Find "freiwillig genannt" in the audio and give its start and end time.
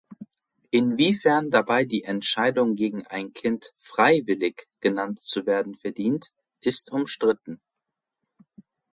3.77-5.19